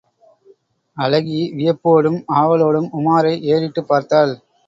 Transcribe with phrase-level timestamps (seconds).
[0.97, 4.33] அழகி வியப்போடும் ஆவலோடும் உமாரை ஏறிட்டுப் பார்த்தாள்.